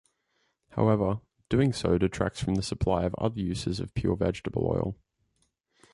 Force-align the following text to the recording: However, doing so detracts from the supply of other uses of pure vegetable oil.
However, 0.71 1.21
doing 1.47 1.73
so 1.73 1.99
detracts 1.99 2.41
from 2.43 2.55
the 2.55 2.63
supply 2.63 3.03
of 3.03 3.13
other 3.19 3.39
uses 3.39 3.79
of 3.79 3.93
pure 3.93 4.15
vegetable 4.15 4.65
oil. 4.65 4.97